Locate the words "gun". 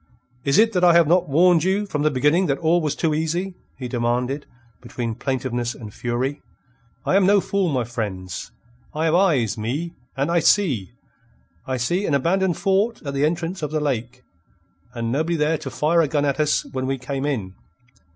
16.07-16.25